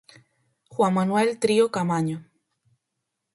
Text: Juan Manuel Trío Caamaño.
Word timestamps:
Juan 0.71 0.95
Manuel 0.95 1.37
Trío 1.37 1.69
Caamaño. 1.69 2.27